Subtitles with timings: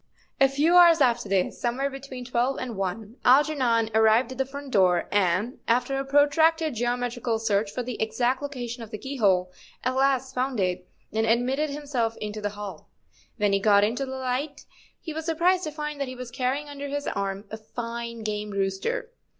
[0.39, 4.71] A few hours after this, somewhere between twelve and one, Algernon arrived at the front
[4.71, 9.51] door, and, after a protracted geometrical search for the exact location of the keyhole,
[9.83, 12.89] at last found it and admitted himself into the hall.
[13.37, 14.65] When he got into the light
[14.99, 18.49] he was surprised to find that he was carrying under his arm a fine game
[18.49, 19.11] rooster.